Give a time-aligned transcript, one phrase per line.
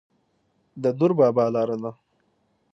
[0.83, 1.91] د دور بابا لاره ده